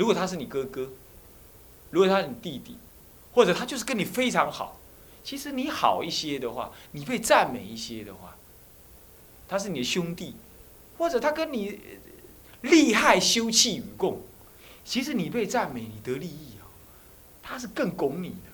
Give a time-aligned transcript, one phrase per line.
[0.00, 0.88] 如果他是你哥哥，
[1.90, 2.78] 如果他是你弟弟，
[3.34, 4.80] 或者他就是跟你非常好，
[5.22, 8.34] 其实你好一些的话，你被赞美一些的话，
[9.46, 10.36] 他是你的兄弟，
[10.96, 11.78] 或者他跟你
[12.62, 14.22] 利害休戚与共，
[14.86, 16.64] 其实你被赞美，你得利益啊，
[17.42, 18.50] 他是更拱你的。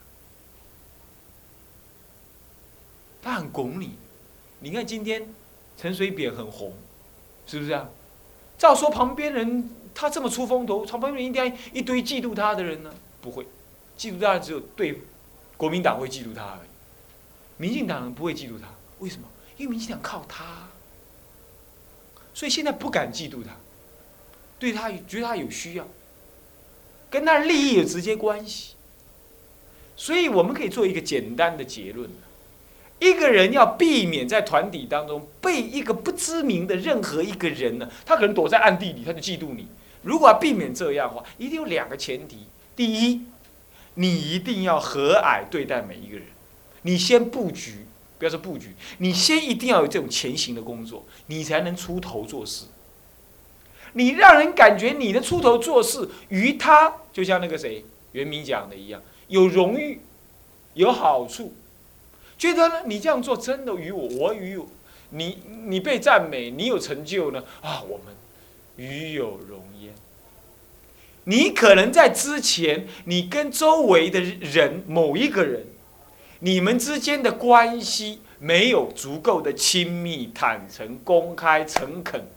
[3.22, 3.92] 他很拱你，
[4.58, 5.32] 你看今天
[5.76, 6.74] 陈水扁很红，
[7.46, 7.88] 是不是啊？
[8.58, 12.92] 照说旁边人他这么出风头，旁边人应该一堆嫉妒他的人呢？
[13.22, 13.46] 不会，
[13.96, 15.00] 嫉妒他只有对
[15.56, 16.68] 国民党会嫉妒他而已，
[17.56, 18.68] 民进党人不会嫉妒他。
[18.98, 19.26] 为什么？
[19.56, 20.68] 因为民进党靠他，
[22.34, 23.56] 所以现在不敢嫉妒他，
[24.58, 25.88] 对他觉得他有需要，
[27.08, 28.74] 跟他利益有直接关系。
[29.96, 32.10] 所以我们可以做一个简单的结论。
[32.98, 39.66] 一个人要避免在团体当中被一个不知名的任何一个人呢，他可能躲在暗地里，他就嫉妒你。
[40.06, 43.22] 如果要避免这样的话，一定有两个前提：第一，
[43.94, 46.26] 你一定要和蔼对待每一个人，
[46.82, 47.84] 你先布局，
[48.18, 52.66] 不要说布局，你先一定要有这种前行的工作，你才能出头做事。
[53.94, 60.00] 你让人感觉你的出头做事与他，就像那个谁袁明讲的一样，有荣誉，
[60.74, 61.52] 有好处。
[62.38, 62.82] 觉得呢？
[62.84, 64.60] 你这样做真的与我，我与
[65.10, 67.42] 你，你被赞美，你有成就呢？
[67.62, 68.14] 啊，我们
[68.76, 69.94] 与有荣焉。
[71.24, 75.66] 你可能在之前，你跟周围的人某一个人，
[76.40, 82.28] 你们之间的关系没有足够的亲密、坦诚、公开、诚恳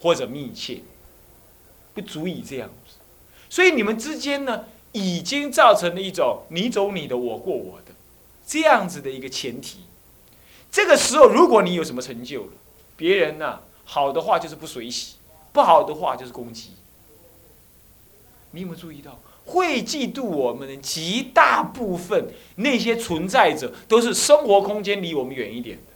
[0.00, 0.80] 或者密切，
[1.94, 2.96] 不足以这样子。
[3.48, 7.92] 所以你们之间呢，已经造成了一种你走你的，我过我的。
[8.46, 9.80] 这样子的一个前提，
[10.72, 12.52] 这个时候如果你有什么成就了，
[12.96, 15.14] 别人呢好的话就是不随喜，
[15.52, 16.70] 不好的话就是攻击。
[18.52, 25.92] 你有没有注意到，会嫉妒我们的极大部分那些存在者，都是生活空间离我们远一点的，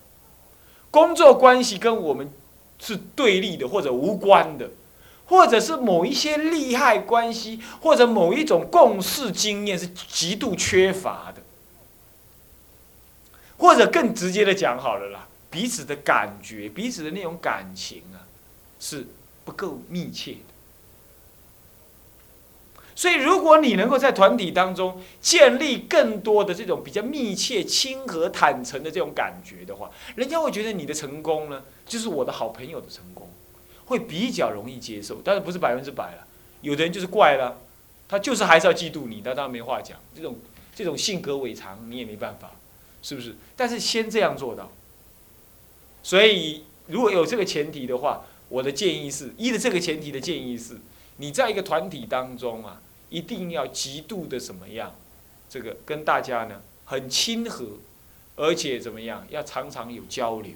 [0.90, 2.33] 工作关系跟我们
[2.79, 4.70] 是对立的或者无关的，
[5.27, 11.42] 或者是某一些利害关系或者某一种共事经验是极度缺乏的。
[13.56, 18.27] 或者更直接的讲好了啦，彼此的感觉，彼此的那种感情啊，
[18.79, 19.06] 是
[19.44, 20.38] 不够密切的。
[22.96, 33.28] 所以，如果你能够在团体当中建立更多的这种比较密切、亲和、坦诚的这种感觉的话，人家会觉得你的成功呢，就是我的好朋友的成功，
[33.86, 35.20] 会比较容易接受。
[35.24, 36.26] 但是不是百分之百了？
[36.61, 37.58] 有的人就是怪了，
[38.08, 39.98] 他就是还是要嫉妒你，那当然没话讲。
[40.14, 40.38] 这种
[40.72, 42.52] 这种性格违常，你也没办法。
[43.02, 43.34] 是不是？
[43.56, 44.70] 但是先这样做到。
[46.02, 48.24] 所以如果有这个前提的话，
[48.55, 50.79] 我的建议是：一的这个前提的建议是，
[51.17, 54.95] 你在一个团体当中啊，一定要极度的怎么样？
[55.51, 57.79] 这个跟大家呢很亲和，
[58.37, 59.27] 而且怎么样？
[59.29, 60.53] 要常常有交流，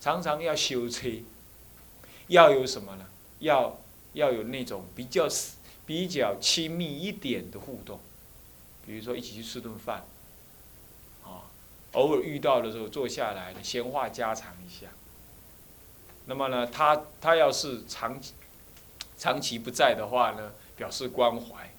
[0.00, 1.06] 常常要修车，
[2.28, 3.04] 要有什么呢？
[3.40, 3.78] 要
[4.14, 5.28] 要有那种比较
[5.84, 8.00] 比较亲密一点的互动，
[8.86, 10.06] 比如说一起去吃顿饭。
[11.24, 11.44] 啊
[11.92, 14.86] 偶尔遇到的时候，坐下来闲话家常一下。
[16.28, 18.20] 那么呢，他他要是长
[19.16, 21.72] 长期不在的话呢，表示关怀。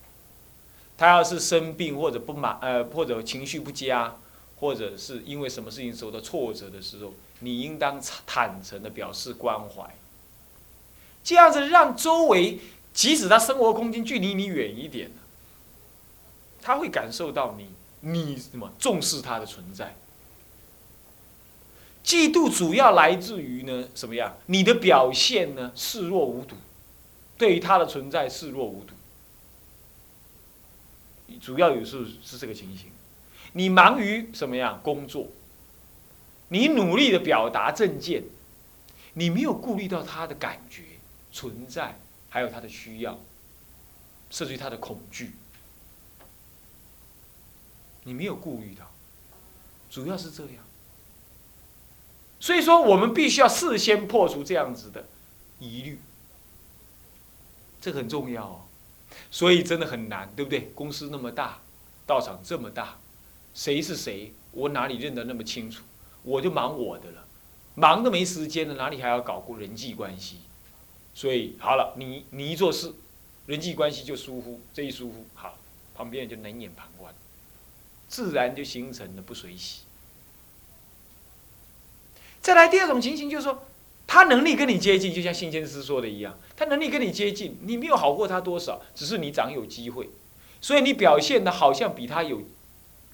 [0.97, 4.17] 他要是生病或者不满呃或者情绪不佳，
[4.59, 9.95] 或者是因为什么事情受到挫折的时候，你应当坦诚的表示关怀。
[11.23, 12.59] 这样子让周围，
[12.91, 15.11] 即使他生活空间距离你远一点
[16.61, 17.69] 他会感受到你。
[18.01, 19.95] 你什么重视他的存在？
[22.03, 23.87] 嫉妒主要来自于呢？
[23.93, 24.37] 什么样？
[24.47, 25.71] 你的表现呢？
[25.75, 26.55] 视若无睹，
[27.37, 28.93] 对于他的存在视若无睹。
[31.39, 32.91] 主要有时候是这个情形。
[33.53, 35.27] 你忙于什么样工作？
[36.47, 38.23] 你努力的表达政见，
[39.13, 40.83] 你没有顾虑到他的感觉
[41.31, 41.99] 存在，
[42.29, 43.19] 还有他的需要，
[44.31, 45.33] 甚至于他的恐惧。
[48.03, 48.89] 你没有顾虑到，
[49.91, 50.53] 主要是这样。
[52.39, 55.05] 所以说，我们必须要事先破除这样子的
[55.59, 55.99] 疑虑，
[57.81, 58.61] 这很重要哦。
[59.31, 60.71] 所以真的很难，对不对？
[60.73, 61.59] 公司那么大，
[62.05, 62.97] 道场这么大，
[63.53, 65.83] 谁是谁，我哪里认得那么清楚？
[66.23, 67.25] 我就忙我的了，
[67.75, 70.37] 忙的没时间了，哪里还要搞过人际关系？
[71.13, 72.93] 所以好了，你你一做事，
[73.47, 75.57] 人际关系就疏忽，这一疏忽，好，
[75.93, 77.13] 旁边人就冷眼旁观。
[78.07, 79.81] 自然就形成了不随喜。
[82.41, 83.65] 再来第二种情形，就是说，
[84.07, 90.09] 他能力跟你接近，就像信先师说的一样，他能力跟你接近，你没有好过他多少，只是你长有机会，
[90.61, 92.41] 所以你表现的好像比他有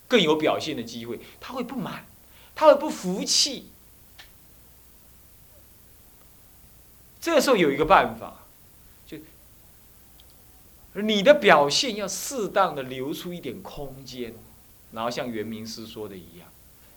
[0.08, 2.06] 更有表现的机会，他会不满，
[2.54, 3.70] 他会不服气。
[7.20, 8.46] 这时候有一个办法，
[9.08, 9.18] 就
[10.94, 14.36] 你的表现要适当的留出一点空间，
[14.92, 16.48] 然后像圆明师说的一样，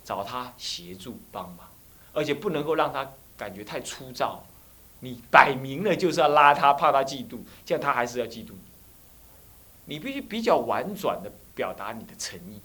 [0.04, 1.66] 找他协助帮忙，
[2.12, 4.44] 而且不能够让他感觉太粗糙。
[5.00, 9.94] 你摆明了就是要拉他，怕他嫉妒，这样他还是要嫉妒你。
[9.94, 12.60] 你必须比较婉转的表达你的诚意，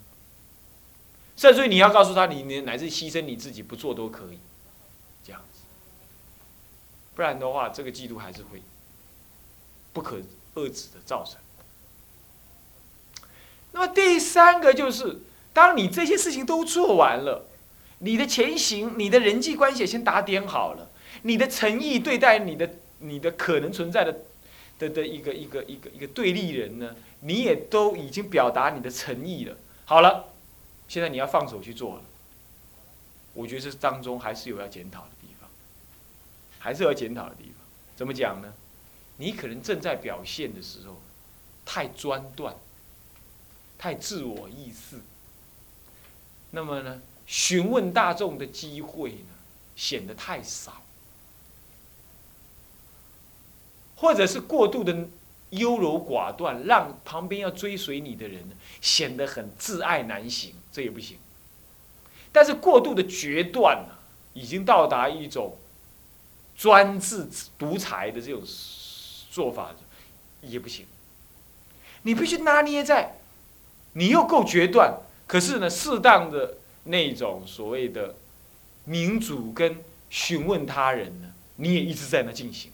[1.36, 4.38] 甚至于你要告诉他，你你乃至牺牲你自己不做都可以。
[5.24, 5.60] 这样子
[7.14, 8.60] 不然的话，这个嫉妒还是会
[9.92, 10.18] 不可
[10.56, 11.36] 遏制的造成。
[13.72, 15.20] 那么第三个就是，
[15.52, 17.46] 当你这些事情都做完了，
[18.04, 20.90] 你的前行、你的人际关系先打点好了，
[21.22, 24.20] 你的诚意对待你的、你的可能存在的
[24.78, 29.56] 的的一个一个一个一个对立人呢，你也都已经表达你的诚意了。
[29.86, 30.26] 好了，
[30.86, 32.02] 现在你要放手去做了。
[33.32, 35.48] 我觉得这当中还是有要检讨的地方。
[36.58, 37.54] 还是要检讨的地方，
[37.96, 38.52] 怎么讲呢？
[39.16, 41.00] 你可能正在表现的时候，
[41.64, 42.54] 太专断，
[43.78, 44.98] 太自我意识，
[46.50, 49.34] 那么呢，询问大众的机会呢，
[49.76, 50.82] 显得太少，
[53.96, 55.08] 或者是过度的
[55.50, 61.18] 优柔寡断，让旁边要追随你的人呢，显得很自爱难行，这也不行。
[62.32, 63.94] 但是过度的决断呢，
[64.32, 65.56] 已经到达一种。
[66.56, 67.26] 专制
[67.58, 68.40] 独裁的这种
[69.28, 69.74] 做法
[70.40, 70.86] 也不行，
[72.02, 73.16] 你必须拿捏在，
[73.94, 78.14] 你又够决断，可是呢，适当的那种所谓的
[78.84, 79.76] 民主跟
[80.10, 82.70] 询问他人呢，你也一直在那进行。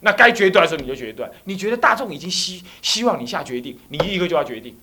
[0.00, 4.76] 那该决断的时候你就决断，你觉得大众已经希希望你下决定，你立刻就要决定，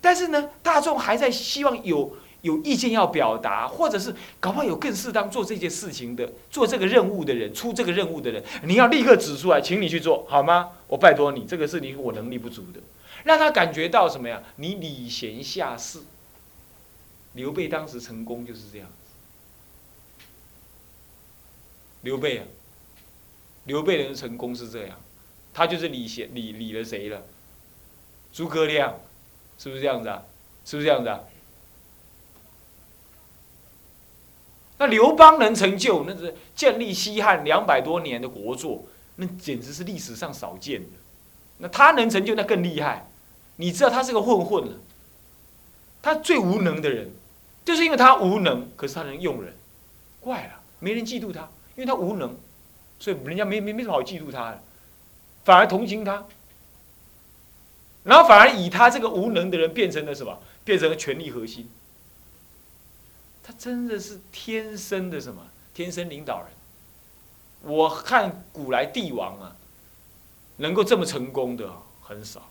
[0.00, 2.16] 但是呢，大众还在希望有。
[2.42, 10.68] 有意见要表达，或者是搞不好有更适当做这件事情的、做这个任务的人、出这个任务的人，你要立刻指出来，请你去做好吗？
[10.86, 12.78] 我拜托你，这个是你我能力不足的，
[13.24, 14.40] 让他感觉到什么呀？
[14.56, 15.98] 你礼贤下士。
[17.36, 18.94] 刘备当时成功就是这样子。
[22.00, 22.44] 刘备啊，
[23.64, 24.98] 刘备的成功是这样，
[25.52, 27.22] 他就是礼贤礼礼了谁了？
[28.32, 28.98] 诸葛亮，
[29.58, 30.22] 是不是这样子啊？
[30.64, 31.20] 是不是这样子啊？
[34.78, 38.84] 那刘邦能成就，那是建立西汉两百多年的国作，
[39.16, 40.88] 那简直是历史上少见的。
[41.58, 43.08] 那他能成就，那更厉害。
[43.56, 44.78] 你知道他是个混混了，
[46.02, 47.10] 他最无能的人，
[47.66, 49.52] 就是因为他无能，可是他能用人，
[50.20, 51.42] 怪了，没人嫉妒他，
[51.74, 52.34] 因为他无能，
[53.00, 54.62] 所以人家没没没什么好嫉妒他的，
[55.44, 56.24] 反而同情他，
[58.04, 60.38] 然后反而以他这个无能的人变成了什么？
[60.64, 61.68] 变成了权力核心。
[63.42, 65.42] 他真的是天生的什么？
[65.74, 66.48] 天生领导人。
[67.62, 69.56] 我看古来帝王啊，
[70.58, 71.68] 能够这么成功的
[72.00, 72.48] 很少。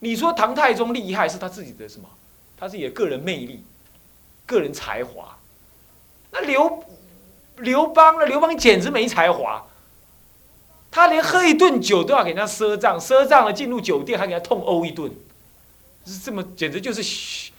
[0.00, 2.06] 你说唐太宗厉害是他自己的什么？
[2.58, 3.64] 他自己的个人魅力、
[4.46, 5.36] 个人才华。
[6.30, 6.84] 那刘
[7.58, 8.26] 刘邦呢？
[8.26, 9.66] 刘邦简直没才华。
[10.90, 15.12] 他连喝一顿酒都要给人家赊账，赊账了进入酒店还给他痛殴一顿，
[16.06, 17.02] 是这么简直就是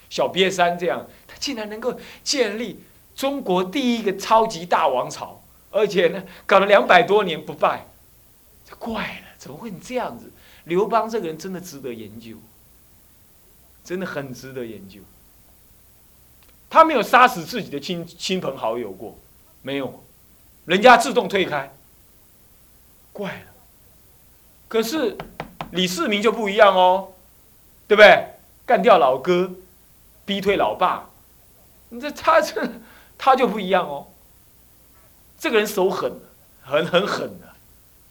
[0.09, 1.05] 小瘪三这样。
[1.27, 2.83] 他竟然能够建立
[3.15, 7.87] 中国第一个超级大王朝，而且呢，搞了两百多年不败，
[8.79, 10.31] 怪了，怎么会这样子？
[10.63, 12.37] 刘邦这个人真的值得研究，
[13.83, 14.99] 真的很值得研究。
[16.69, 19.17] 他没有杀死自己的亲亲朋好友过，
[19.61, 20.03] 没有，
[20.65, 21.73] 人家自动退开，
[23.13, 23.45] 怪了。
[24.67, 25.17] 可是
[25.71, 27.13] 李世民就不一样哦，
[27.87, 28.27] 对不对？
[28.65, 29.51] 干掉老哥，
[30.25, 31.09] 逼退老爸。
[31.89, 32.69] 你这他这
[33.17, 34.07] 他就不一样哦，
[35.39, 36.19] 这个人手狠，
[36.61, 37.47] 很很狠的，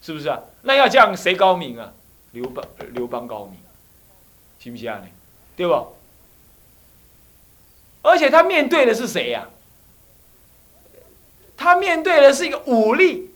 [0.01, 0.41] 是不是啊？
[0.63, 1.93] 那要这样谁高明啊？
[2.33, 3.59] 刘邦刘邦高明，
[4.59, 4.99] 行不行啊？
[5.05, 5.11] 你
[5.57, 5.97] 对不？
[8.07, 9.47] 而且他面对的是谁呀？
[11.57, 13.31] 他面对的是一个武力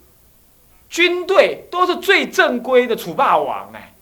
[0.88, 3.92] 军队，都是最正规的楚霸王哎！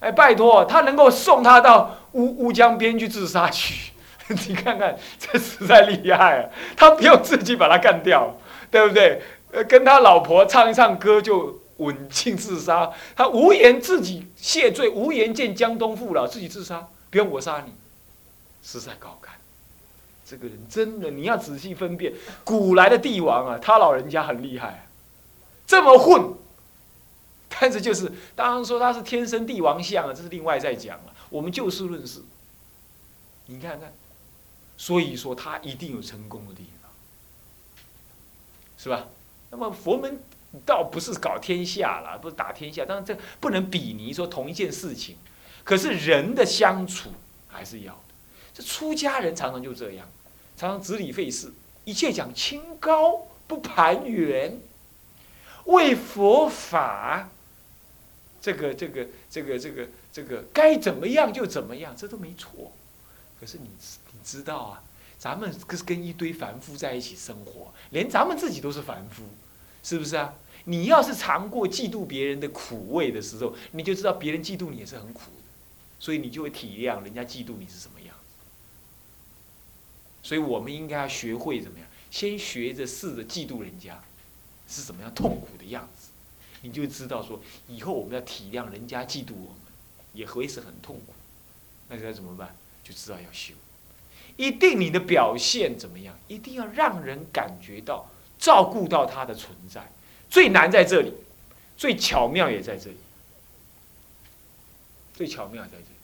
[0.00, 3.92] 哎，拜托，他能够送他到乌乌江边去自杀去。
[4.48, 6.50] 你看看，这实在厉害啊！
[6.76, 8.36] 他不用自己把他干掉，
[8.70, 9.20] 对不对？
[9.50, 17.72] 呃，跟他老婆唱一唱歌就刎颈自杀，他无颜自己谢罪，无颜见江东父老，自己自杀，不用我杀你，
[18.62, 19.34] 实在高干。
[20.24, 22.14] 这个人真的，你要仔细分辨，
[22.44, 24.86] 古来的帝王啊，他老人家很厉害啊，
[25.66, 26.34] 这么混。
[27.48, 31.14] 但是就是，当然说他是天生帝王相啊，这是另外再讲了。
[31.28, 32.22] 我们就事论事，
[33.46, 33.92] 你看看，
[34.78, 36.90] 所以说他一定有成功的地方，
[38.78, 39.08] 是吧？
[39.50, 40.18] 那么佛门
[40.64, 45.16] 倒不是搞天下了，不是打天下，当然这不能比拟说同一件事情。
[45.62, 47.10] 可是人的相处
[47.48, 48.11] 还是要的。
[48.54, 50.08] 这出家人常常就这样，
[50.56, 51.52] 常常执礼费事，
[51.84, 54.58] 一切讲清高，不盘圆，
[55.64, 57.28] 为佛法。
[58.40, 62.72] 这个这个这个这个这个该怎么样就怎么样，这都没错。
[63.38, 63.68] 可是你
[64.12, 64.82] 你知道啊，
[65.16, 69.22] 咱们可是跟一堆凡夫在一起生活，连咱们自己都是凡夫，
[69.84, 70.34] 是不是啊？
[70.64, 75.42] 你要是尝过嫉妒别人的苦味的时候，你就知道别人嫉妒你也是很苦的，
[76.00, 78.01] 所以你就会体谅人家嫉妒你是什么样。
[80.22, 84.02] 所以我们应该要学会怎么样，先学着试着嫉妒人家
[84.68, 86.08] 是怎么样痛苦的样子。
[86.62, 89.56] 你就知道说，以后我们要体谅人家嫉妒我们，
[90.12, 91.12] 也会是很痛苦。
[91.88, 92.54] 那该怎么办？
[92.84, 93.52] 就知道要修。
[94.36, 96.16] 一定你的表现怎么样？
[96.28, 99.90] 一定要让人感觉到照顾到他的存在。
[100.30, 101.12] 最难在这里，
[101.76, 102.96] 最巧妙也在这里。
[105.14, 105.96] 最巧妙在这里，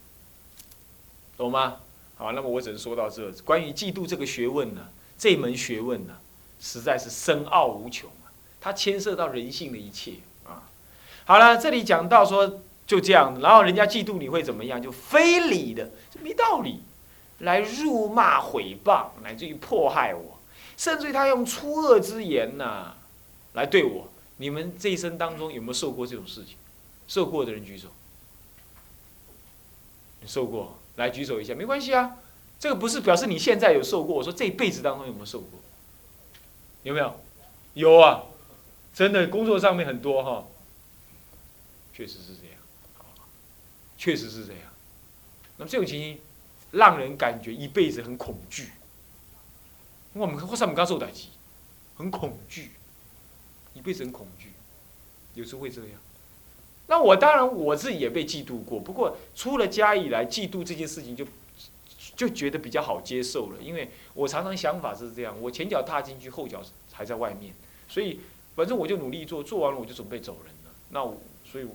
[1.37, 1.80] 懂吗？
[2.18, 3.30] 好，那么我只能说到这。
[3.44, 6.16] 关于嫉妒这个学问呢，这门学问呢，
[6.60, 8.26] 实在是深奥无穷啊，
[8.60, 10.68] 它牵涉到人性的一切啊。
[11.25, 14.82] 好了，这里讲到说就这样，然后人家嫉妒你会怎么样？
[14.82, 16.80] 就非礼的，这没道理，
[17.38, 20.40] 来辱骂、毁谤，乃至于迫害我，
[20.76, 22.96] 甚至于他用粗恶之言呐
[23.52, 24.08] 来对我。
[24.38, 26.56] 你们这一生当中有没有受过这种事情？
[27.06, 27.88] 受过的人举手。
[30.20, 32.16] 你受过，来举手一下，没关系啊。
[32.58, 35.60] 这个不是表示你现在有受过，我说这一辈子当中有没有受过？
[36.82, 37.20] 有没有？
[37.75, 38.25] 有啊，
[38.92, 40.46] 真的工作上面很多哈。
[41.92, 42.56] 确实是这样，
[43.96, 44.62] 确实是这样。
[45.56, 46.20] 那么这种情形，
[46.70, 48.70] 让人感觉一辈子很恐惧。
[50.12, 51.28] 我们或者我们刚受打击，
[51.96, 52.70] 很恐惧，
[53.75, 54.52] 一辈子很恐惧，
[55.34, 56.00] 有时候会这样。
[56.88, 61.25] 那我当然我自己也被嫉妒过，不过出了家以来，嫉妒这件事情就
[62.16, 66.61] 就觉得比较好接受了，因为我常常想法是这样：我前脚踏进去，后脚
[66.92, 67.54] 还在外面，
[67.88, 68.18] 所以
[68.57, 70.75] 反正我就努力做，做完了我就准备走人了。
[70.90, 71.66] 那我所以。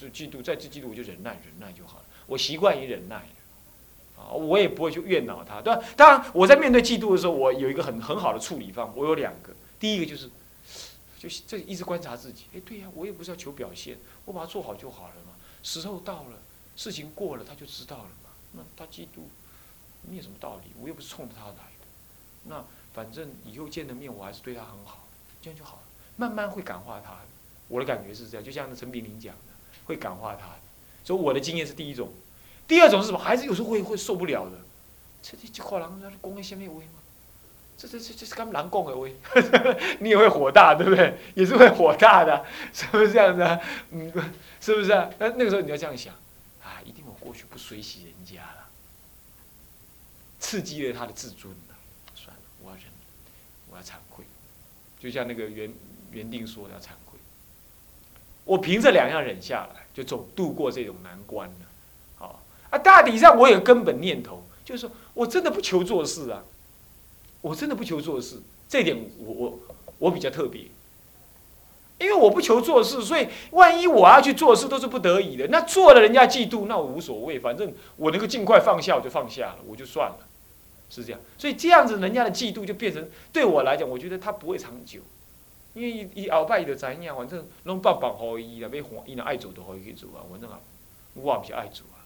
[0.00, 2.04] 就嫉妒，再次嫉妒我就忍耐，忍耐就好了。
[2.28, 3.16] 我习惯于忍耐，
[4.16, 5.60] 啊，我也不会去怨恼他。
[5.60, 5.82] 对吧？
[5.96, 8.92] 当然，我在面对嫉妒的时候，我有一个很很好的处理方。
[8.94, 10.30] 我有两个，第一个就是，
[11.18, 12.44] 就这一直观察自己。
[12.54, 13.96] 哎，对呀，我也不是要求表现，
[14.28, 15.32] 我把它做好就好了嘛。
[15.62, 16.38] 时候到了，
[16.76, 18.30] 事情过了，他就知道了嘛。
[18.52, 19.22] 那他嫉妒，
[20.02, 20.70] 你有什么道理？
[20.78, 21.86] 我又不是冲着他来的。
[22.44, 25.08] 那反正以后见了面，我还是对他很好，
[25.40, 25.82] 这样就好了。
[26.16, 27.16] 慢慢会感化他。
[27.68, 29.40] 我的感觉是这样，就像陈炳林讲的。
[29.84, 30.54] 会感化他，
[31.02, 32.12] 所以我的经验是第一种，
[32.66, 33.18] 第二种是什么？
[33.18, 34.58] 孩子有时候会会受不了的，
[35.22, 37.00] 这这这话人家讲的什么话吗？
[37.78, 39.14] 这这这这是跟狼共而为，
[40.00, 41.16] 你也会火大，对不对？
[41.34, 43.60] 也是会火大的，是不是这样子？
[43.92, 44.12] 嗯，
[44.60, 45.08] 是不是啊？
[45.20, 46.12] 那那个时候你要这样想，
[46.60, 48.66] 啊，一定我过去不随喜人家了，
[50.40, 51.76] 刺激了他的自尊了，
[52.16, 52.84] 算了，我要忍，
[53.70, 54.24] 我要惭愧，
[54.98, 55.72] 就像那个原
[56.10, 57.16] 原定说的要惭愧。
[58.42, 61.66] 我凭这两样忍下来，就走度过这种难关了。
[62.16, 66.42] 好啊，大体上我有根本念头，就是说我真的不求做事啊，
[67.40, 69.58] 我真的不求做事，这点我我
[69.98, 70.62] 我比较特别，
[71.98, 80.18] 因为我不求做事，所以万一我要去做事都是不得已的，那做了人家嫉妒，那我无所谓，反正我能够尽快放下我就放下了，我就算了，
[80.90, 81.20] 是这样。
[81.36, 85.00] 所以这样子人家的嫉妒就变成对我来讲，我觉得他不会长久。
[85.74, 90.26] 因为伊伊后摆伊就知影，反正拢放放互伊啦，要还伊那爱做就互伊去做啊。
[90.28, 90.58] 反正啊，
[91.14, 92.02] 我也不是爱做啊，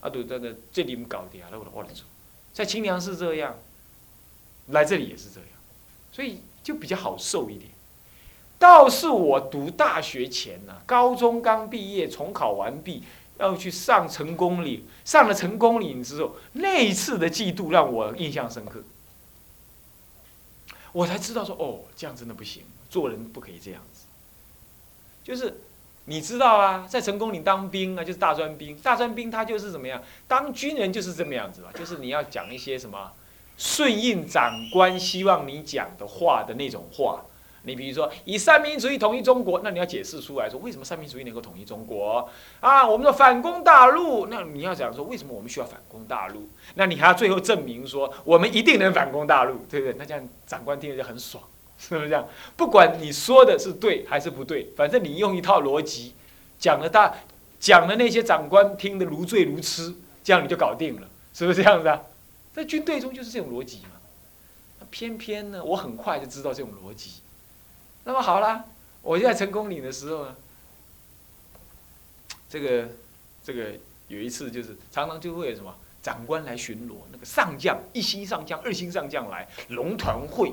[0.00, 2.04] 啊，就真的这里搞定啊，那我我来做。
[2.52, 3.56] 在清凉寺这样，
[4.68, 5.48] 来这里也是这样，
[6.12, 7.70] 所以就比较好受一点。
[8.58, 13.02] 倒是我读大学前呢，高中刚毕业，重考完毕，
[13.38, 18.82] 要去上成功岭，上了成功岭之后，那一次的嫉妒让我印象深刻，
[20.92, 22.62] 我才知道说，哦，这样真的不行。
[22.88, 24.04] 做人不可以这样子，
[25.24, 25.60] 就是
[26.04, 28.76] 你知道啊，在成功岭当兵啊，就是大专兵。
[28.78, 33.10] 大专兵他就是怎么样，当军人就是这么样子吧，就是你要讲一些什么
[33.56, 37.24] 顺应长官希望你讲的话的那种话，
[37.62, 42.28] 你比如说以三民主义统一中国，那你要解释出来说为什么三民主义能够统一中国
[42.60, 42.86] 啊？
[42.86, 46.48] 我们说反攻大陆，那你要讲说为什么我们需要反攻大陆？
[46.74, 49.94] 那你还要最后证明说我们一定能反攻大陆，对不对？
[49.98, 51.42] 那这样长官听着就很爽，
[51.78, 52.26] 是不是这样？
[52.56, 56.12] 不管你说的是对还是不对，反正你用一套逻辑
[56.58, 57.14] 讲了大，
[57.58, 62.02] 讲了那些长官听得如醉如痴，这样你就搞定了，是不是这样子啊？
[62.54, 63.90] 在军队中就是这种逻辑嘛。
[64.90, 67.14] 偏偏呢，我很快就知道这种逻辑。
[68.04, 68.66] 那么好啦，
[69.02, 70.36] 我在成功岭的时候呢，
[72.48, 72.88] 这个
[73.42, 73.72] 这个
[74.08, 80.52] 有一次就是常常就会有什么长官来巡逻，那个上将一星上将、二星上将来龙团会，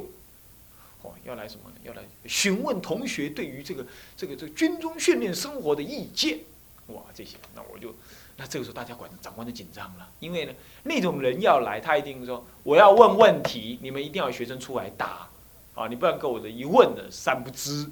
[1.01, 1.75] 哦，要来什么呢？
[1.83, 6.39] 要来询问同学对于这个这个这个军中训练生活的意见。
[6.87, 7.93] 哇，这些那我就
[8.41, 15.27] 那这个时候大家管长官就紧张了，因为呢那种人要来，他一定说我要问问题，你们一定要学生出来答。
[15.73, 17.89] 啊，你不然跟我的一问的三不知，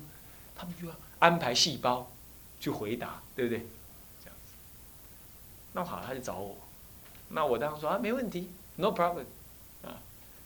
[0.54, 2.12] 他们就要安排细胞
[2.60, 3.60] 去回答，对不对？
[4.22, 4.54] 这样子，
[5.72, 6.58] 那好，他就找我，
[7.30, 9.24] 那我当时说啊，没问题，no problem，
[9.82, 9.96] 啊，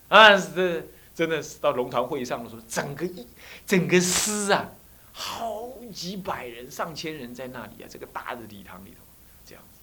[0.08, 3.26] 啊，是真的是到龙团会议上的时候，整个一
[3.66, 4.70] 整个师啊，
[5.12, 9.04] 好几百人、上千人在那里啊，这个大的礼堂里头，
[9.44, 9.80] 这样子，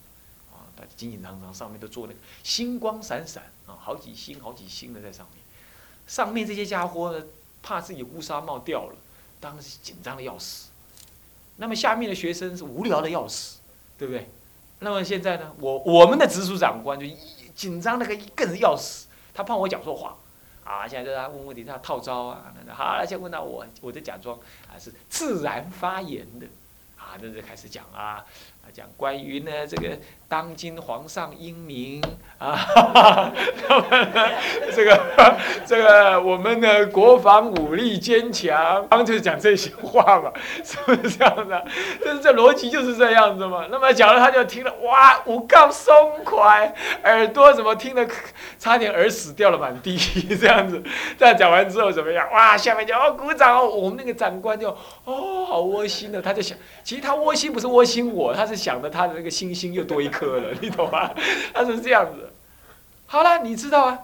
[0.81, 5.43] 啊，紧紧张张，上面都做那个星光闪闪啊，好几星、好几星的在上面，
[6.07, 7.23] 上面这些家伙呢。
[7.63, 8.95] 怕自己乌纱帽掉了，
[9.39, 10.69] 当时紧张的要死。
[11.57, 13.59] 那么下面的学生是无聊的要死，
[13.99, 14.27] 对不对？
[14.79, 17.05] 那么现在呢，我我们的直属长官就
[17.53, 20.17] 紧张那个更要死，他怕我讲错话，
[20.63, 24.35] 啊，现在就他问问题，他套招啊，好，先问到我，我就假装
[24.67, 26.47] 啊是自然发言的，
[26.97, 28.25] 啊，那就开始讲啊。
[28.73, 29.97] 讲关于呢，这个
[30.27, 32.01] 当今皇上英明
[32.37, 33.31] 啊，
[34.73, 34.99] 这个
[35.67, 40.31] 这个我们的国防武力坚强，刚就是讲这些话嘛，
[40.63, 41.65] 是不是这样的？
[42.03, 43.65] 就是这逻辑就是这样子嘛。
[43.69, 46.73] 那么讲了，他就听了，哇，五杠松快，
[47.03, 48.07] 耳朵怎么听得
[48.57, 49.97] 差点耳屎掉了满地
[50.37, 50.81] 这样子。
[51.19, 52.25] 这样讲完之后怎么样？
[52.31, 54.69] 哇，下面就哦鼓掌哦，我们那个长官就
[55.03, 58.60] 哦好窝心的，他就想，其实他窝心不是窝心我，他是。
[58.61, 61.11] 想着他的那个星星又多一颗了，你懂吗？
[61.53, 62.31] 他是这样子。
[63.07, 63.99] 好了，你知道啊？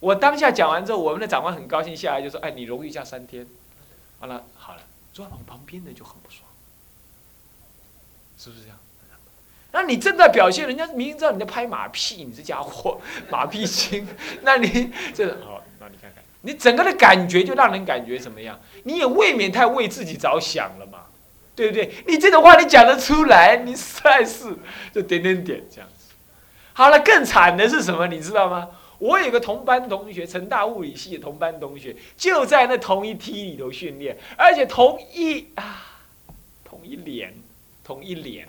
[0.00, 3.46] 我当下讲完之后，我们的长官很高兴，下来就说：“哎，你荣誉假三天。”
[4.20, 4.80] 完了，好了，
[5.12, 6.46] 坐在我旁边的就很不爽，
[8.36, 8.76] 是不是这样？
[9.72, 14.06] 那你正在表现，人家明明知道你在拍马屁，你这家伙 马屁精，
[14.42, 18.60] 那你这好，那你看看，你整个的感觉就让人感觉怎么样？
[18.84, 21.03] 你也未免太为自己着想了嘛。
[21.56, 21.92] 对不对？
[22.06, 23.56] 你这种话你讲得出来？
[23.58, 24.54] 你实在是
[24.92, 26.12] 就点点点这样子。
[26.72, 28.06] 好了，更惨的是什么？
[28.08, 28.68] 你知道吗？
[28.98, 36.00] 我有个同班同学，成大物理系的同班同学，就在那同一梯里头训练，而且同一啊，
[36.64, 37.34] 同一连，
[37.82, 38.48] 同一连。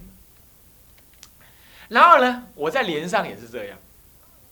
[1.90, 3.78] 然后呢，我在连上也是这样。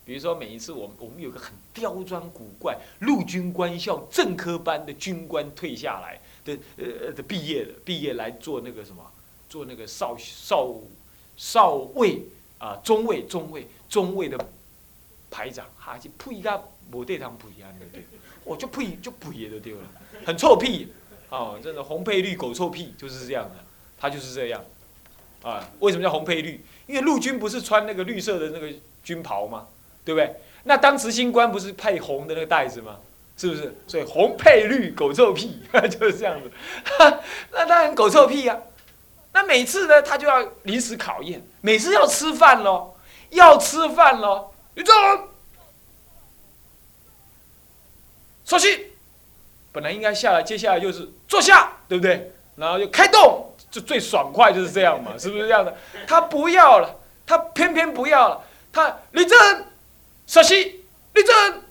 [0.06, 6.20] 比如说，每一次我们我们有个很刁钻古怪陆军官校正科班的军官退下来。
[6.46, 9.04] 的呃的毕业的毕业来做那个什么，
[9.50, 10.70] 做那个少少
[11.38, 12.24] 少尉
[12.58, 14.38] 啊中尉中尉中尉的
[15.30, 18.04] 排长，哈就呸个无对堂呸安的对，
[18.44, 19.88] 我就呸就呸的丢了，
[20.26, 20.90] 很臭屁，
[21.30, 23.56] 哦，真的红配绿狗臭屁就是这样的，
[23.98, 24.64] 他就是这样，
[25.42, 26.64] 啊，为什么叫红配绿？
[26.86, 28.72] 因为陆军不是穿那个绿色的那个
[29.04, 29.68] 军袍吗？
[30.06, 30.36] 对不对？
[30.66, 33.00] 那当执行官不是配红的那个带子吗？
[33.44, 33.76] 是不是？
[33.86, 36.50] 所以红配绿，狗臭屁， 就是这样子。
[37.52, 38.58] 那当然狗臭屁啊。
[39.34, 41.46] 那每次呢，他就要临时考验。
[41.60, 42.96] 每次要吃饭喽，
[43.32, 44.52] 要吃饭喽。
[44.76, 44.94] 你坐。
[48.46, 48.92] 稍息。
[49.74, 52.32] 本来应该下来，接下来就是坐下，对不对？
[52.56, 55.76] 然后就开动，就最爽快就是这样嘛， 是不是这样的？
[56.08, 58.42] 他不要了，他偏偏不要了。
[58.72, 59.66] 他李正，
[60.28, 61.63] 稍息，立正。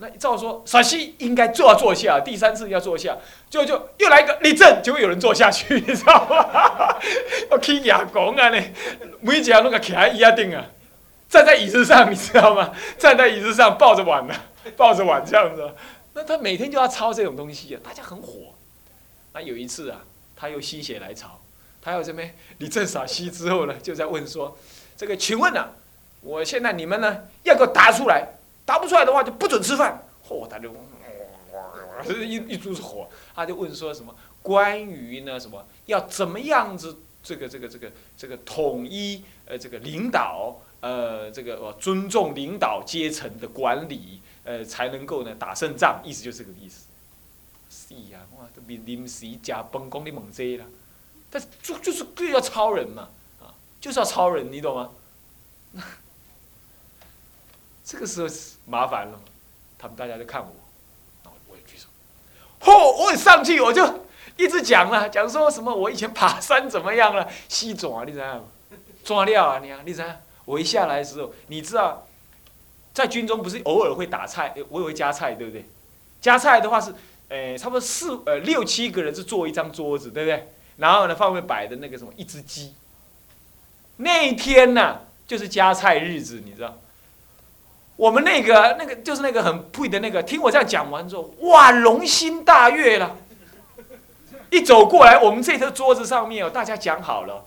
[0.00, 3.16] 那照说，陕西应该坐坐下，第三次要坐下，
[3.50, 6.96] 就就又来一个立正，就会有人坐下去， 你知道吗？
[7.50, 8.64] 我听牙讲啊，呢，
[9.20, 10.66] 每家那个起来一样定啊，
[11.28, 12.72] 站在椅子上，你知道吗？
[12.96, 14.34] 站在椅子上抱着碗呢，
[14.76, 15.68] 抱着碗这样子。
[16.14, 18.54] 那他每天就要抄这种东西啊，大家很火。
[19.34, 20.04] 那有一次啊，
[20.36, 21.40] 他又心血来潮，
[21.82, 24.56] 他要这边立正陕西之后呢，就在问说：
[24.96, 25.70] 这个，请问呢，
[26.20, 28.37] 我现在你们呢，要给我答出来。
[28.68, 30.06] 答不出来的话就不准吃饭。
[30.28, 30.70] 嚯，他就，
[32.22, 46.84] 一一肚子火，他就问说什么关于呢什么要怎么样子这个这个这个这个统一呃这个领导呃这个呃尊重领导阶层的管理呃才能够呢打胜仗，意思就是这个意思。
[47.70, 50.66] 是啊，哇，都比临时加崩讲你猛这啦，
[51.30, 53.08] 但是就就是就要超人嘛，
[53.40, 54.90] 啊，就是要超人，你懂吗？
[57.90, 59.18] 这个时候是麻烦了，
[59.78, 60.52] 他们大家就看我，
[61.24, 61.86] 然后我也举手，
[62.60, 64.04] 嚯，我一上去我就
[64.36, 68.44] 一直讲了，讲说什么我以前爬山怎么样了，西爪你知道吗？
[69.02, 70.06] 抓料啊你啊，你知道？
[70.44, 72.06] 我一下来的时候，你知道，
[72.92, 75.64] 在军中不是偶尔会打菜，我也会夹菜，对不对？
[76.20, 76.94] 夹菜的话是，
[77.28, 80.52] 呃，差不多四呃六七个人是坐一张桌子，对不对？
[80.76, 82.74] 然后呢，上面摆的那个什么一只鸡。
[83.96, 86.76] 那一天呢，就是夹菜日子，你知道？
[87.98, 93.16] 我们那个那个就是那个很配的那个，听我这样讲完之后，哇，龙心大悦了。
[94.50, 97.44] 一走过来，我们这张桌子上面哦，大家讲好了，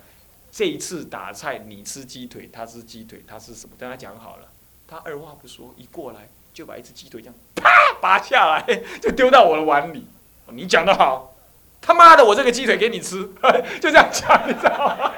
[0.52, 3.76] 这一次打菜你吃鸡腿，他吃鸡腿，他是什么？
[3.80, 4.48] 大家讲好了。
[4.90, 7.70] 他二话不说，一过来就把一只鸡腿这样啪
[8.02, 10.06] 拔下来，就丢到我的碗里。
[10.50, 11.34] 你讲的好，
[11.80, 13.24] 他妈的，我这个鸡腿给你吃，
[13.80, 15.12] 就这样讲，你知道吗？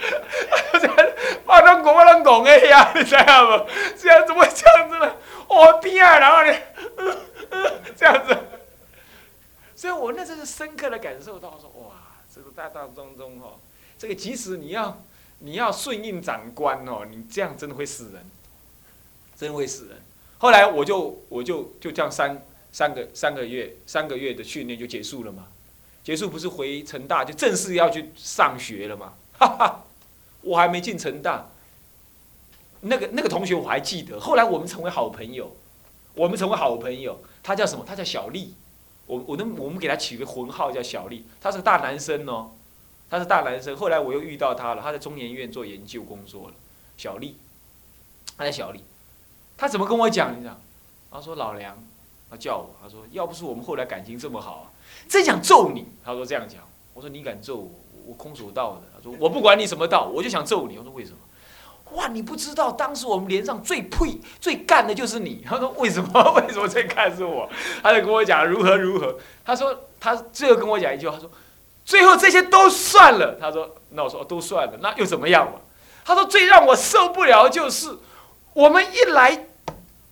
[1.46, 3.70] 我能讲我能讲的呀，你知道不？
[3.98, 5.16] 这样怎么会这样子呢？
[5.48, 6.52] 我边啊，然后呢，
[7.96, 8.36] 这样子。
[9.74, 11.92] 所以我那时候深刻的感受到说，哇，
[12.34, 13.58] 这个大大中中哦，
[13.98, 15.02] 这个即使你要
[15.40, 18.30] 你要顺应长官哦，你这样真的会死人，
[19.36, 20.00] 真会死人。
[20.38, 25.48] 后来我就我就就这样三三个三个月三个月的训练就结束了嘛，
[26.04, 29.84] 结束不是回成大就正式要去上学了嘛，哈哈。
[30.42, 31.48] 我还没进成大，
[32.80, 34.18] 那个那个同学我还记得。
[34.18, 35.54] 后来我们成为好朋友，
[36.14, 37.20] 我们成为好朋友。
[37.42, 37.84] 他叫什么？
[37.86, 38.54] 他叫小丽。
[39.06, 41.24] 我我能我们给他起个混号叫小丽。
[41.40, 42.52] 他是个大男生哦，
[43.08, 43.76] 他是大男生。
[43.76, 46.54] 后来我又遇到他了，他在中研院做研究工作了。
[46.96, 47.36] 小丽，
[48.36, 48.80] 他叫小丽。
[49.56, 50.38] 他怎么跟我讲？
[50.38, 50.60] 你讲，
[51.10, 51.76] 他说老梁，
[52.30, 54.72] 他叫我，他说要不是我们后来感情这么好，
[55.08, 55.86] 真想揍你。
[56.04, 56.62] 他说这样讲，
[56.94, 57.70] 我说你敢揍我？
[58.06, 60.78] 我空手道的，他说我不管你什么道，我就想揍你。
[60.78, 61.16] 我说为什么？
[61.96, 65.44] 哇，你不知道当时我们连上最配最干的就是你。
[65.44, 66.32] 他说为什么？
[66.46, 67.48] 为什么最干是我？
[67.82, 69.18] 他就跟我讲如何如何。
[69.44, 71.30] 他说他最后跟我讲一句话，他说
[71.84, 73.36] 最后这些都算了。
[73.40, 75.58] 他说那我说都算了，那又怎么样嘛？
[76.04, 77.96] 他说最让我受不了就是
[78.52, 79.48] 我们一来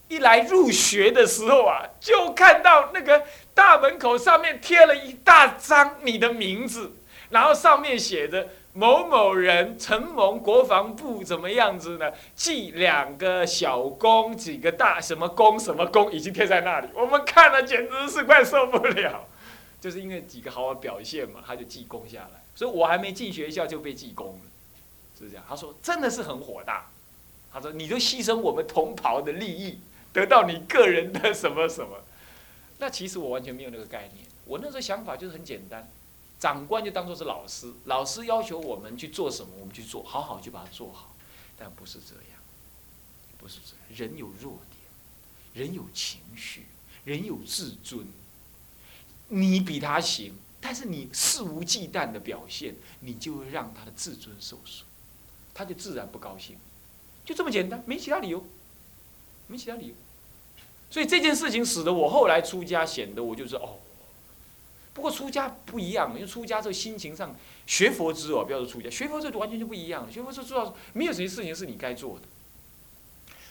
[0.08, 3.22] 一来入学的时候啊，就看到那个
[3.54, 6.92] 大门口上面贴了一大张你的名字。
[7.30, 12.12] 然后上面写着某某人承蒙国防部怎么样子呢？
[12.34, 16.88] 记两个小功，几个大什么功什么功，已经贴在那里。
[16.94, 19.26] 我们看了简直是快受不了，
[19.80, 22.42] 就是因为几个好好表现嘛，他就记功下来。
[22.54, 24.40] 所以我还没进学校就被记功了，
[25.18, 25.44] 是这样。
[25.48, 26.86] 他说真的是很火大，
[27.52, 29.80] 他说你都牺牲我们同袍的利益，
[30.12, 31.98] 得到你个人的什么什么。
[32.78, 35.88] 那其实我完全没有那个概念，我那时候想法就是很简单。
[36.38, 41.16] 长官就当做是老师，老师要求我们去做什么，我们去做好好去把它做好，
[41.56, 42.40] 但不是这样，
[43.36, 44.10] 不是这样。
[44.10, 46.66] 人有弱点，人有情绪，
[47.04, 48.06] 人有自尊。
[49.30, 54.86] 你比他行，但是你肆无忌惮的表现，你就会让他的自尊受损，
[55.52, 56.56] 他就自然不高兴，
[57.24, 58.46] 就这么简单，没其他理由，
[59.48, 59.94] 没其他理由。
[60.88, 63.80] 所以这件事情使得我后来出家，显得我就是哦。
[64.98, 67.32] 不过出家不一样，因为出家这个心情上
[67.68, 70.10] 学佛之哦，不要说出家，学佛这完全就不一样了。
[70.10, 72.22] 学佛就知道没有什么事情是你该做的，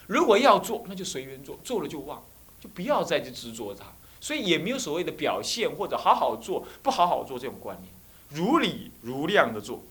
[0.08, 2.22] 如果要做，那就随缘做，做了就忘，
[2.60, 3.86] 就不要再去执着它。
[4.20, 7.90] 所以也没有所谓的表现或者好好做，不好好做这种观念，
[8.28, 9.82] 如理如量的做，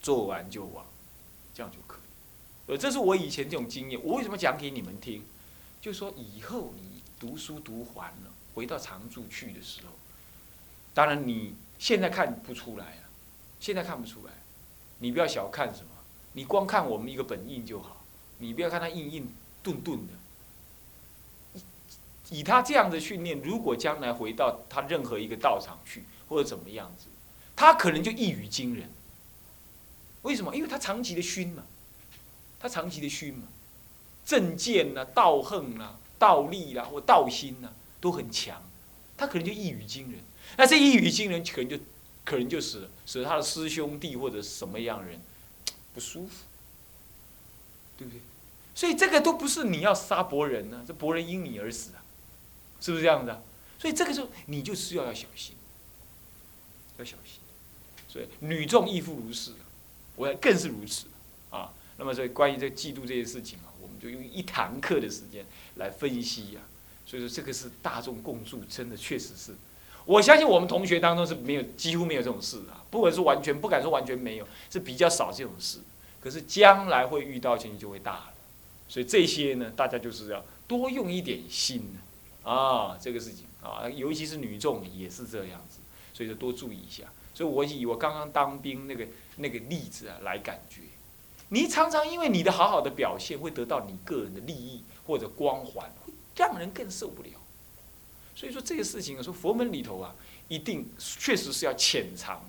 [0.00, 0.86] 做完就忘，
[1.52, 2.70] 这样就可以。
[2.70, 4.00] 呃，这是我以前这种经验。
[4.04, 5.24] 我为什么讲给你们听？
[5.80, 9.92] 就说以后你读书读完了，回到常住去的时候。
[10.98, 13.06] 当然，你现在看不出来啊，
[13.60, 14.32] 现在看不出来。
[14.98, 15.90] 你不要小看什么，
[16.32, 18.04] 你光看我们一个本印就好。
[18.38, 19.32] 你不要看他硬硬
[19.62, 21.60] 钝钝的。
[22.30, 27.06] 以他这样的训练，如果将来回到他任何一个道场去，或者怎么样子，
[27.54, 28.90] 他可能就一语惊人。
[30.22, 30.56] 为什么？
[30.56, 31.62] 因为他长期的熏嘛，
[32.58, 33.46] 他长期的熏嘛，
[34.26, 38.60] 正见呐、道恨呐、道力啦或道心呐都很强，
[39.16, 40.20] 他可能就一语惊人。
[40.56, 41.78] 那这一语惊人，可能就
[42.24, 45.20] 可能就使使他的师兄弟或者什么样人
[45.94, 46.44] 不舒服，
[47.96, 48.20] 对不对？
[48.74, 52.02] 所以这个都不是你要杀伯仁呢，这伯仁因你而死啊，
[52.80, 53.40] 是不是这样子啊？
[53.78, 55.54] 所以这个时候你就需要要小心，
[56.98, 57.40] 要小心。
[58.08, 59.52] 所以女众亦复如是，
[60.16, 61.06] 我也更是如此
[61.50, 61.72] 啊。
[61.96, 65.44] 那么所以关于这嫉妒这件事情啊，我们就用一堂课的时间
[65.76, 66.60] 来分析呀。
[67.04, 69.54] 所以说这个是大众共住，真的确实是。
[70.08, 72.80] 我相信我们同学当中是没有，几乎没有这种事啊。
[72.90, 75.80] 不管是完全，不敢说完全没有，是比较少这种事。
[76.18, 78.32] 可是将来会遇到，情形就会大了。
[78.88, 81.94] 所以这些呢，大家就是要多用一点心
[82.42, 85.80] 啊，这个事情啊，尤其是女众也是这样子，
[86.14, 87.04] 所以说多注意一下。
[87.34, 90.80] 所以我以我刚刚当兵那个那个例子啊来感觉，
[91.50, 97.28] 你常常因为你的好好的表现，会得到你个人的利益或者光环，会让人更受不了。
[98.38, 100.14] 所以说这个事情啊，说佛门里头啊，
[100.46, 102.48] 一定确实是要潜藏，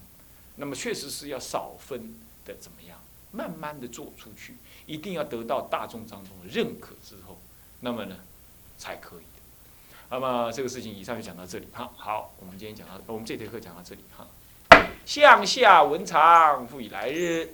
[0.58, 2.14] 那么确实是要少分
[2.46, 2.96] 的，怎么样？
[3.32, 7.42] 慢慢的做出去，一定要得到大众当中的认可之后，
[7.80, 8.18] 那么呢，
[8.78, 9.24] 才可以
[10.12, 11.92] 那么这个事情以上就讲到这里哈。
[11.98, 14.28] 好，我们今天讲到，我们这节课讲到这里哈。
[15.08, 17.50] 向下文长，复以来日。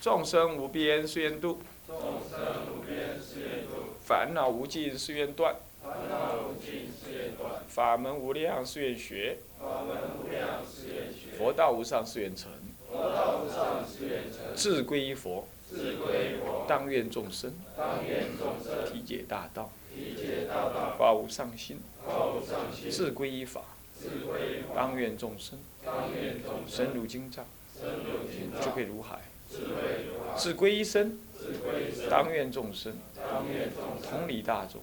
[0.00, 1.96] 众生无边誓愿度，众
[2.28, 3.94] 生无边誓愿度。
[4.04, 7.62] 烦恼无尽誓愿断，烦恼无尽誓愿断。
[7.68, 11.36] 法门无量誓愿学，法门无量誓愿学。
[11.38, 12.50] 佛道无上誓愿成。
[12.90, 14.54] 佛道无上誓愿成。
[14.54, 16.66] 志归一佛，志归佛。
[16.68, 18.92] 当愿众生，当愿众生。
[18.92, 20.96] 体解大道，体解大道。
[20.98, 22.90] 发无上心，发无上心。
[22.90, 23.62] 志归一法，
[24.00, 24.74] 志归一法。
[24.74, 26.86] 当愿众生，当愿众生。
[26.86, 27.44] 深入经藏。
[28.60, 30.36] 智慧如海，智慧如海。
[30.36, 32.10] 志归一生，志归一生。
[32.10, 32.94] 当愿众生，
[34.02, 34.82] 同理大众。